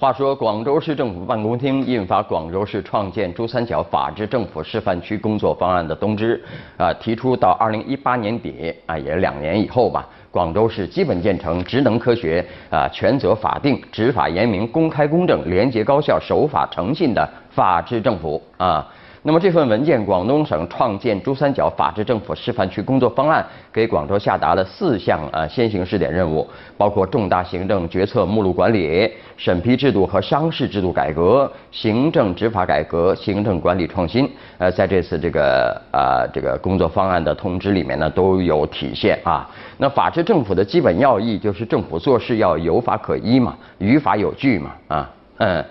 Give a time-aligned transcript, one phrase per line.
[0.00, 6.42] 话说，广州市政府办公厅印发《广州市创建珠三角法治政府示范区工作方案》的通知，
[6.78, 18.88] 啊，提出到二零一八年底，啊，也两年以后吧，广州市基本建成职能科学、啊，权责法定、执法严明、公开公正、廉洁高效、守法诚信的法治政府，啊。
[19.22, 34.26] 那么这份文件，广东省创建珠三角法治政府示范区工作方案，给广州下达了四项呃先行试点任务，包括重大行政决策目录管理、审批制度和商事制度改革、行政执法改革、行政管理创新。
[34.56, 39.46] 呃，在这次这个啊这个工作方案的通知里面呢，都有体现啊。
[39.76, 45.62] 那法治政府的基本要义就是政府做事要有法可依嘛，于法有据嘛啊嗯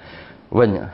[0.50, 0.88] 问。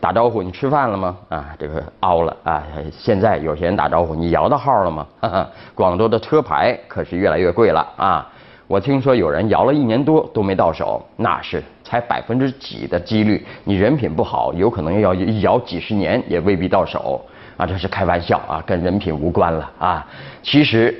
[0.00, 1.16] 打招呼，你吃饭了吗？
[1.28, 2.62] 啊，这个凹了啊！
[2.90, 5.06] 现在有些人打招呼，你摇到号了吗？
[5.20, 8.28] 哈哈广州的车牌可是越来越贵了啊！
[8.66, 13.46] 我听说有人摇了一年多都没到手，那是才百分之几的几率。
[13.64, 17.22] 你人品不好，有可能要一摇几十年也未必到手
[17.58, 17.66] 啊！
[17.66, 20.06] 这是开玩笑啊，跟人品无关了啊！
[20.42, 20.98] 其实，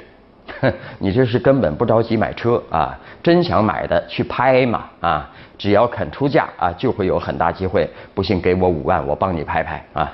[0.98, 2.98] 你这是根本不着急买车啊！
[3.22, 5.30] 真想买的去拍嘛啊！
[5.58, 7.88] 只要肯出价啊，就会有很大机会。
[8.14, 10.12] 不信给我五万，我帮你拍拍啊！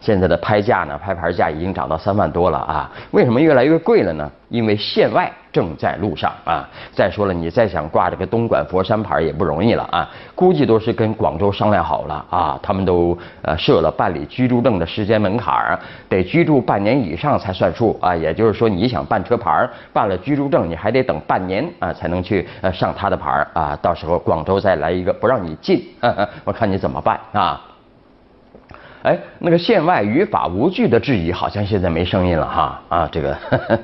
[0.00, 2.90] 现在的拍价呢，拍牌价已经涨到三万多了啊！
[3.12, 4.30] 为什么越来越贵了呢？
[4.52, 5.32] 因为县外。
[5.52, 6.66] 正在路上啊！
[6.94, 10.08] 再说了，你再想挂这个东莞佛山牌也不容易了啊！
[10.34, 18.16] 估计都是跟广州商量好了啊，他们都呃设了办理居住证的时间门槛儿，得居住半年以上才算数啊。
[18.16, 23.78] 也就是说，你想办车牌办了居住证，你还得等半年啊才能去呃上他的牌儿啊。
[23.82, 25.86] 到时候广州再来一个不让你进，
[26.44, 27.60] 我看你怎么办啊？
[29.02, 33.36] 哎，那个县外于法无据的质疑好像现在没声音了哈啊这个。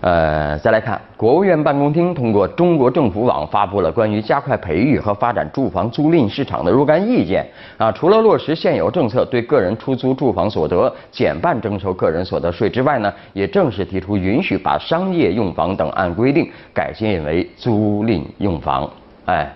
[0.00, 7.44] 呃，再来看，国务院办公厅通过中国政府网发布了关于加快培育和发展住房租赁市场的若干意见。
[7.76, 18.88] 啊，除了落实现有政策，对个人出租住房所得减半征收个人所得税之外呢，也正式提出允许把商业用房等按规定改建为租赁用房。
[19.24, 19.52] 哎，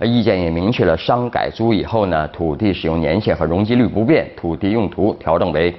[0.00, 5.72] 意见也明确了商改租以后呢，土地使用年限和容积率不变，土地用途调整为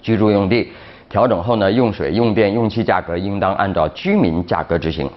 [0.00, 0.72] 居住用地。
[1.12, 5.10] 调整后呢，用水、用电、用气价格应当按照居民价格执行，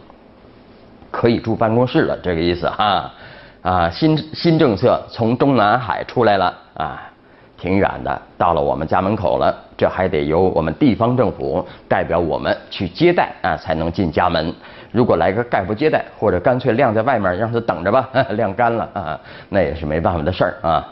[1.09, 3.13] 可以住办公室了，这个意思啊
[3.61, 7.01] 啊，新新政策从中南海出来了啊，
[7.57, 14.53] 挺远的，到了我们家门口了，这还得由我们地方政府代表我们去接待啊，才能进家门。
[14.91, 19.17] 如果来个概不接待，或者干脆晾在外面让他等着吧， 晾干了啊，
[19.47, 20.85] 那也是没办法的事儿啊。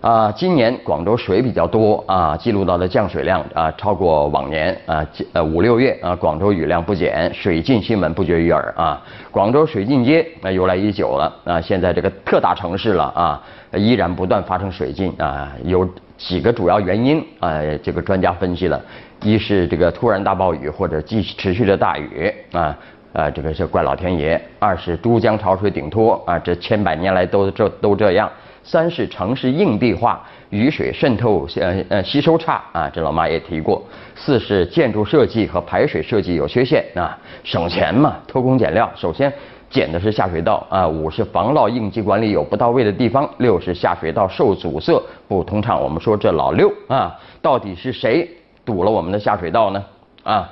[0.00, 9.02] 啊，今年广州水比较多啊，记录到的降水量啊超过往年啊，呃五六月啊广州雨量不减，水浸新闻不绝于耳啊。
[9.32, 13.42] 广州水浸街那由来已久了啊，现在这个特大城市了啊，
[13.72, 18.80] 依然不断发生水浸啊，有几个主要原因啊，这个专家分析了，
[19.24, 22.78] 一是这个突然大暴雨或者继持续的大雨啊，
[23.14, 28.30] 呃这个是怪老天爷；二是都江潮水顶托啊，这千百年来都这都这样。
[28.70, 30.20] 三是城市硬地化，
[30.50, 33.82] 雨水渗透呃呃吸收差啊，这老妈也提过。
[34.14, 38.90] 四是建筑设计和排水设计有缺陷啊，省钱嘛，偷工减料。
[38.94, 39.32] 首先
[39.70, 40.86] 减的是下水道啊。
[40.86, 43.26] 五是防涝应急管理有不到位的地方。
[43.38, 45.82] 六是下水道受阻塞不通畅。
[45.82, 48.28] 我们说这老六啊，到底是谁
[48.66, 49.82] 堵了我们的下水道呢？
[50.22, 50.46] 啊？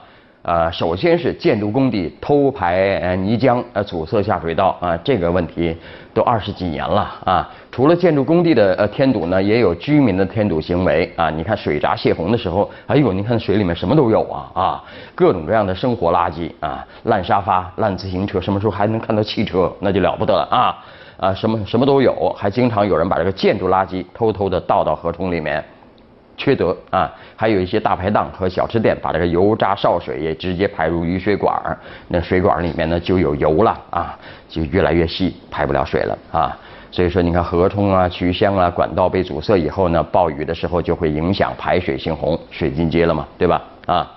[0.47, 5.77] 呃，首先是建筑工地偷排泥浆，呃，阻塞下水道啊，这个问题
[6.15, 7.51] 都二十几年了啊。
[7.73, 11.29] 除了建筑工地的呃添堵呢，也有居民的添堵行为啊。
[11.31, 14.85] 你看水闸泄洪的时候，哎呦，你看水里面什么都有啊啊，
[15.17, 20.79] 各种各样的生活垃圾啊，烂沙发、烂自行车，什么时候还能看到汽车，那就了不得了啊
[21.17, 25.65] 啊，什么什么都有，还经常有人把这个建筑垃圾偷偷的倒到河冲里面。
[26.37, 27.13] 缺德啊！
[27.35, 31.77] 还有一些大排档和小吃店把这个油渣潲水也直接排入雨水管儿，
[32.09, 34.19] 那水管里面呢就有油了啊，
[34.49, 36.57] 就越来越细，排不了水了啊。
[36.91, 43.63] 所以说，你看河冲啊、渠箱啊，管道被阻塞以后呢，暴雨的时候就会影响排水性洪，水进街了嘛，对吧？
[43.87, 44.11] 啊。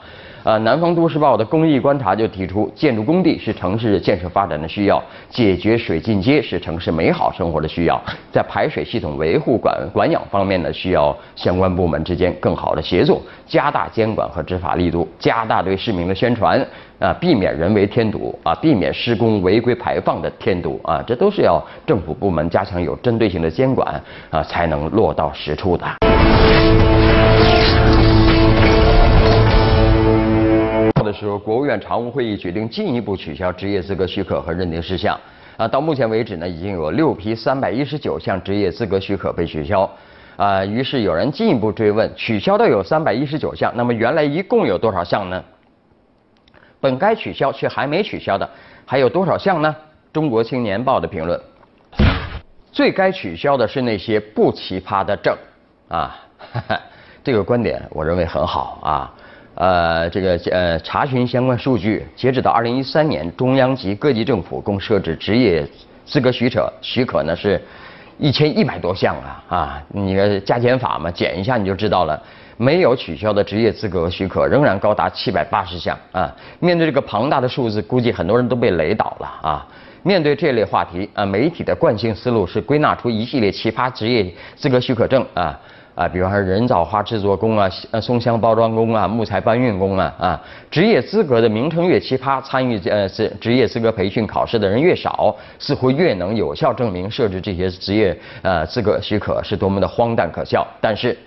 [0.49, 4.99] 呃，南方都市报的公益观察就提出，建筑工地是城市建设发展的需要，
[5.29, 8.01] 解决水进街是城市美好生活的需要。
[8.31, 16.59] 在排水系统维护管管养方面呢，需要相关部门之间更好的协作，加大监管和执法力度，加大对市民的宣传，
[16.97, 25.85] 啊，避免人为添堵，啊，避免施工违规排放的添堵，啊，这都是要政府部门加强有针对性的监管，啊，才能落到实处的。
[31.09, 35.19] 的时候，国务院常务会议决定进一步取消职业资格许可和认定事项。
[35.57, 39.89] 啊，到目前为止呢，已经有六批三百一十九项职业资格许可被取消。
[40.37, 45.43] 啊，于是有人进一步追问：取消的有三百一十九项，那么原来一共有多少项呢？
[46.79, 48.49] 本该取消却还没取消的
[48.85, 49.75] 还有多少项呢？
[50.13, 51.41] 中国青年报的评论：
[52.71, 55.35] 最该取消的是那些不奇葩的证。
[55.89, 56.79] 啊，哈 哈
[57.23, 59.13] 这个观点我认为很好啊。
[59.59, 65.67] 呃，这个呃，查询相关数据，截止到二零一三年，中央及各级政府共设置职业
[66.05, 67.61] 资格许可许可呢是。
[68.21, 69.83] 一千一百多项啊啊！
[69.93, 72.21] 你个加减法嘛，减一下你就知道了。
[72.57, 76.29] 没有取消的职业资格许可仍然高达七百八十项啊！
[76.59, 79.65] 面对这个庞大的数字，估计很多人都被雷倒了啊！
[80.03, 85.57] 面对这类话题啊，媒体的惯性思路是归纳出一系列奇葩职业资格许可证啊。
[85.99, 90.41] 啊，比方说人造花制作工啊，呃，松香包装工啊，木材搬运工啊，啊，
[90.71, 100.65] 职业资格的名称越奇葩，参与呃职职业资格培训考试的人越少，似乎越能有效证明设置这些职业呃资格许可是多么的荒诞可笑。
[100.79, 101.17] 但是，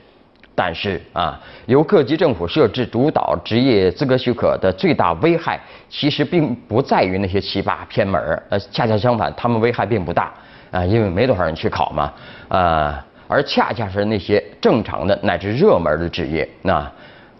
[0.55, 5.61] 但是啊，由各级政府设置主导职业资格许可的最大危害，
[5.91, 10.33] 其实并不在于那些奇葩偏门儿，呃，恰恰相反，他们危害并不大
[10.71, 12.11] 啊，因为没多少人去考嘛，
[12.49, 13.05] 啊。
[13.32, 16.46] 而恰恰是那些正常的乃至热门的职业。
[16.61, 16.87] 那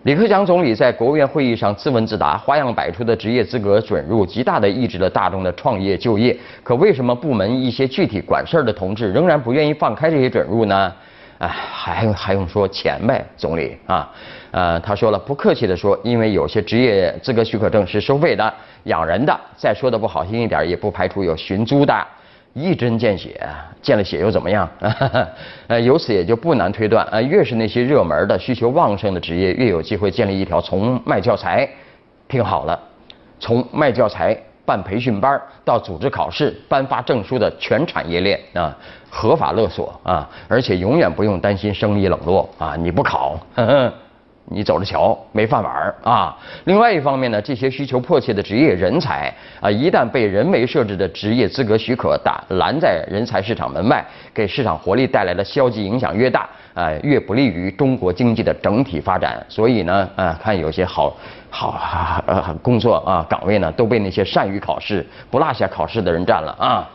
[0.05, 6.35] 李克强总理在国务院会议上自问自答，花样百出的职业资格准入，极大的抑制了大众的创业就业。
[6.65, 10.93] 可为什么部门一些具体管事儿的同志仍然不愿意放开这些准入呢？
[11.39, 14.11] 哎，还还用说钱呗，总理啊，
[14.53, 18.55] 呃，他说了，不客气的说，因为有些职业资格许可证是收费的，
[18.85, 19.39] 养人的。
[19.57, 21.95] 再说的不好听一点，也不排除有寻租的。
[22.55, 23.41] 一针见血，
[23.81, 24.69] 见了血又怎么样？
[25.69, 31.69] 呃，由此也就不难推断，呃，越是那些热门的、需求旺盛的职业，越有机会建立一条从卖教材，
[32.29, 32.79] 听好了，
[33.41, 38.77] 从卖教材、办培训班到组织考试、颁发证书的全产业链啊，
[39.09, 43.39] 合法勒索啊，而且永远不用担心生意冷落啊，你不考。
[44.47, 46.37] 你走着瞧，没饭碗啊！
[46.65, 54.05] 另外一方面呢，这些需求迫切的职业人才啊，一旦被人为设置的职业资格许可打拦在人才市场门外，
[54.35, 59.45] 给市场活力带来的消极影响越大，啊，越不利于中国经济的整体发展。
[59.49, 61.17] 所以呢，啊，看有些好
[61.49, 66.91] 好呃工作啊岗位呢，都被那些善于考试、不落下考试的人占了啊。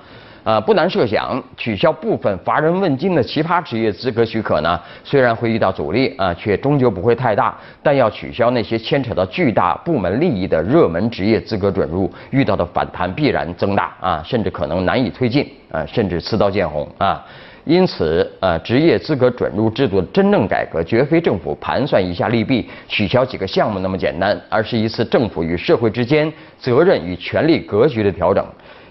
[0.47, 7.53] 啊，不难设想，取消部分乏人问津的奇葩职业资格许可呢，虽然会遇到阻力啊，却终究不会太大。
[7.83, 17.21] 但要取消那些牵扯到巨大部门利益的热门职业资格准入，遇到的反弹必然增大啊，甚至可能难以推进啊，甚至刺刀见红啊。
[17.65, 28.47] 因此，呃，职业资格准入制度的真正改革，绝非政府盘算一下利弊、取消几个项目那么简单，而是一次政府与社会之间责任与权力格局的调整。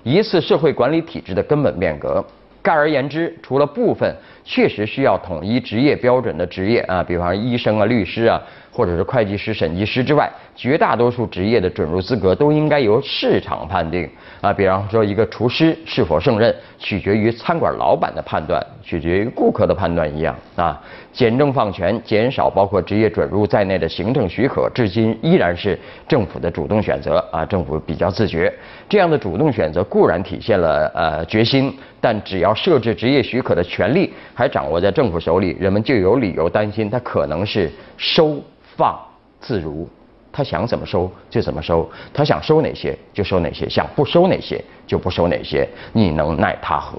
[0.06, 2.24] 一次社会管理体制的根本变革。
[2.62, 4.14] 概而言之，除了部分
[4.44, 8.40] 确实需要统一职业标准的职业啊，比方医生啊、律师啊。
[8.76, 14.06] 或者是会计师、审计师之外，绝大多数职业的准入资格都应该由市场判定
[14.42, 14.52] 啊。
[14.52, 20.78] 比方说，一个厨师是否胜任，取决于餐馆老板的判断，取决于顾客的判断一样啊。
[21.10, 27.46] 简政放权，减少包括职业准入在内的行政许可，至今依然是政府的主动选择啊。
[27.46, 28.52] 政府比较自觉，
[28.90, 38.38] 这样的主动选择固然体现了呃决心，但只要设置职业许可的权利还掌握在政府手里，人们就有理由担心它可能是收。
[38.76, 38.98] 放
[39.40, 39.88] 自如，
[40.30, 46.98] 他想怎么收就怎么收，他想收哪些就收哪些，想不收哪些就不收哪些，你能奈他何？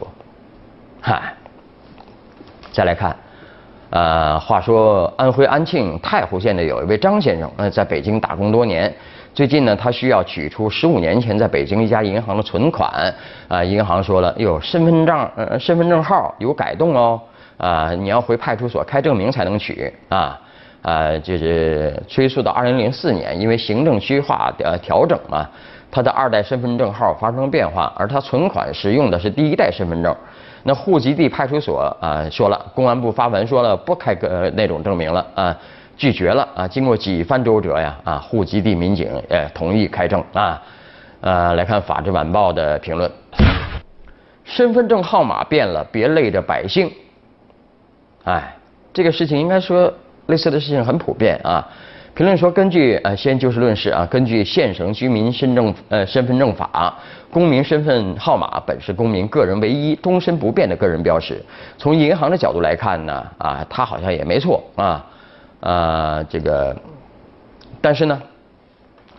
[0.99, 1.33] 嗨，
[2.71, 3.15] 再来看，
[3.91, 8.91] 呃，话说安徽安庆太湖县的有一位张先生，呃，在北京打工多年，
[9.35, 13.13] 最近呢，他需要取出十五年前在北京一家银行的存款，
[13.47, 17.21] 啊，银行说了，哟，身份证，呃，身份证号有改动哦，
[17.57, 20.41] 啊，你要回派出所开证明才能取，啊。
[20.81, 25.45] 啊，就是追溯到二零零四年，因为行政区划的调整嘛，
[25.91, 30.15] 他的二代身份证号发生变化，而他存款使用的是第一代身份证。
[30.63, 35.57] 那户籍地派出所啊说了，公安部发文说了不开个那种证明了啊，
[35.97, 36.67] 拒绝了啊。
[36.67, 40.61] 经过几番周折呀啊，户籍地民警呃同意开证啊。
[41.19, 43.11] 呃，来看《法制晚报》的评论，
[44.45, 46.91] 身份证号码变了，别累着百姓。
[48.23, 48.55] 哎，
[48.93, 49.91] 这个事情应该说。
[50.27, 51.67] 类似的事情很普遍啊。
[52.13, 56.97] 评论说，根据呃先就事论事啊，根据现省居民身证呃身份证法，
[57.29, 61.39] 公民身份号码本是公民个人唯一、终身不变的个人标识。
[61.77, 65.05] 从银行的角度来看呢，啊，他好像也没错啊，
[65.59, 66.75] 啊，这个，
[67.79, 68.19] 但是呢，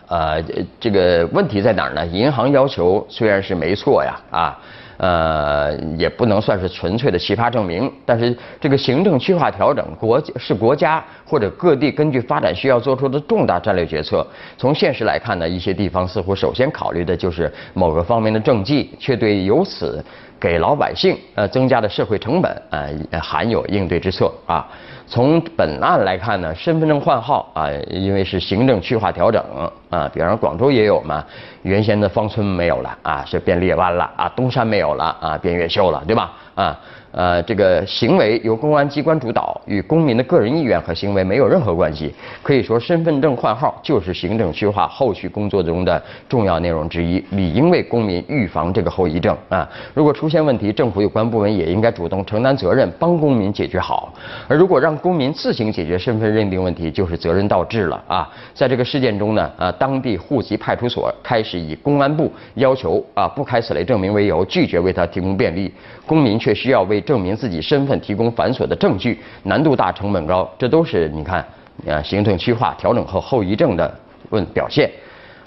[0.07, 0.43] 呃，
[0.77, 2.05] 这个问题在哪儿呢？
[2.05, 4.59] 银行要求虽然是没错呀，啊。
[4.99, 14.27] 呃，也不能算是纯粹的奇葩证明，但是这个行政区划调整，国是国家或者各地根据发展需要做出的重大战略决策。
[14.57, 20.03] 从现实来看呢，一些地方似乎首先考虑的就是某个方面的政绩，却对由此
[20.37, 22.85] 给老百姓呃增加的社会成本啊，
[23.21, 24.67] 含有应对之策啊。
[25.07, 29.41] 从本案来看呢，身份证换号啊，因为是行政区划调整
[29.89, 31.23] 啊，比方说广州也有嘛，
[31.63, 36.31] 原先的芳村没有了啊，是变列湾了啊，东山没有了啊，变越秀了，对吧？
[36.55, 36.79] 啊。
[37.11, 42.13] 呃，这个行为由公安机关主导，与公民的个人意愿和行为没有任何关系。
[42.43, 49.67] 可以说，身份证换号就是行政区划后续工作中的重要内容之一，理应为公民预防这个后遗症啊。
[49.95, 54.13] 如果出现问题，政府有关部门也应该主动承担责任，帮公民解决好。
[54.47, 58.29] 而如果让公民自行解决身份认定问题，就是责任倒置了啊。
[58.53, 65.73] 在这个事件中呢，啊，当地户籍派出所开始以公安部要求啊不开此类证明为由，拒绝为他提供便利，
[66.05, 71.39] 公民却需要为证明自己身份提供繁琐的证据，难度大，成本高，这都是你看，
[71.87, 73.91] 啊，行政区划调整后后遗症的
[74.29, 74.91] 问表现。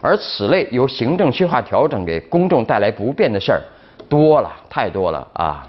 [0.00, 3.62] 而此类由行政区划调整给公众带来不便的事儿
[4.08, 5.68] 多了，太多了啊！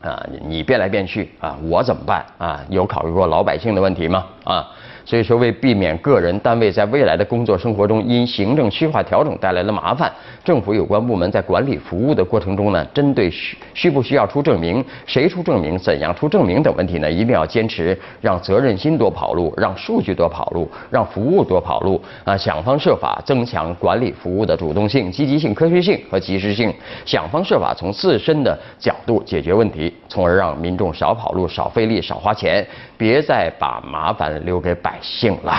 [0.00, 2.64] 啊，你变来变去啊，我怎么办啊？
[2.68, 4.24] 有考虑过老百姓的问题吗？
[4.44, 4.70] 啊？
[5.08, 10.12] 所以说，为避免个人单位在未来的工作生活中因行政区划调整带来的麻烦，
[10.44, 22.36] 政府有关部门在管理服务的过程中呢，针对需需不需要出证明、谁出证明、怎样出证明等问题呢，一定要坚持让责任心多跑路，让数据多跑路，让服务多跑路啊！
[22.36, 26.70] 想方设法增强管理服务的主动性、积极性、科学性和及时性，
[27.06, 32.66] 想方设法从自身的角度解决问题，从而让民众少跑路、少费力、少花钱，
[32.98, 34.97] 别再把麻烦留给百。
[35.02, 35.54] 醒了。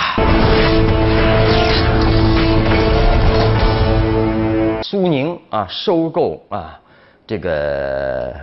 [4.84, 6.79] 苏宁啊，收购啊，
[7.27, 8.34] 这个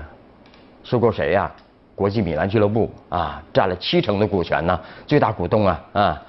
[0.85, 1.51] 收购谁呀？
[1.95, 6.23] 国际米兰俱乐部啊，占了七成的股权呢，最大股东啊啊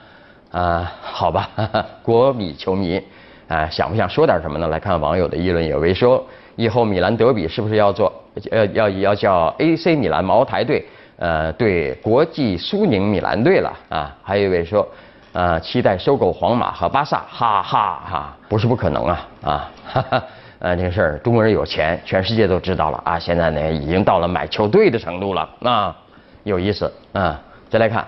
[0.50, 3.02] 啊，好吧，哈 哈国米球迷
[3.48, 4.68] 啊，想不想说点什么呢？
[4.68, 8.12] 来看网友的议论，有位说，以后米兰德比是不是要做
[8.50, 10.86] 呃要要叫 AC 米兰茅台队？
[11.20, 14.88] 呃，对国际苏宁米兰队了啊，还有一位说，
[15.34, 19.28] 呃，期待收购皇马和巴萨，哈哈哈，不是不可能啊。
[19.42, 20.24] 啊，哈哈，
[20.60, 25.96] 呃，这个事儿中国人有钱，全世界都知道了啊，现在呢已经到了买球队的程度了啊，
[26.44, 28.06] 有意思啊，再来看，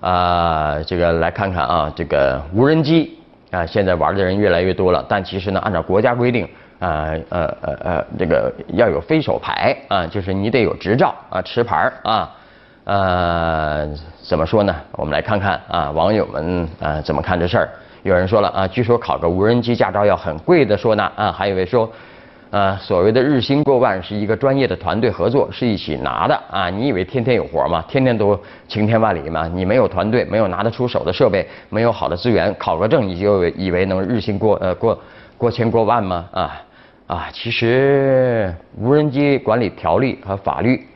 [0.00, 3.16] 啊，这个来看看啊，这个无人机
[3.52, 6.48] 啊，现在玩的人越来越多了，但其实呢，按照国家规定。
[6.80, 12.30] 啊呃呃呃，这个要有飞手牌啊，就是你得有执照啊，持牌啊，
[12.84, 13.88] 呃，
[14.22, 14.74] 怎么说呢？
[14.92, 17.68] 我们来看看啊，网友们啊怎么看这事儿？
[18.02, 21.86] 有人说了啊，据说考个无人机驾照要很贵的说呢啊，还有一位说，
[22.48, 26.70] 呃，所谓的日薪过万是一个专业的团队合作，是一起拿的啊。
[26.70, 27.84] 你以为天天有活吗？
[27.86, 29.46] 天天都晴天万里吗？
[29.52, 34.98] 你没有团队，没有拿得出手的设备，没有好的资源，考个证你就以为能日薪过呃过
[35.36, 36.24] 过千过万吗？
[36.32, 36.58] 啊？
[37.10, 40.86] 啊，其实无人机管理条例和法律，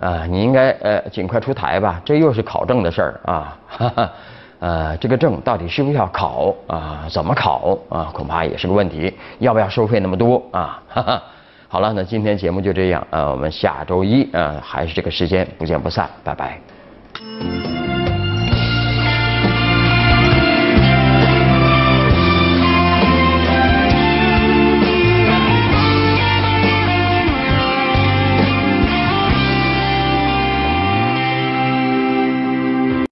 [0.00, 2.02] 啊，你应该呃尽快出台吧。
[2.04, 4.12] 这又是考证的事儿啊，哈哈，
[4.58, 7.06] 呃，这个证到底需不需要考啊？
[7.08, 8.10] 怎么考啊？
[8.12, 9.16] 恐怕也是个问题。
[9.38, 10.82] 要不要收费那么多啊？
[10.88, 11.22] 哈哈。
[11.68, 17.77] 好了，那今天节目就这样啊，我们下周一啊还是这个时间不见不散，拜拜。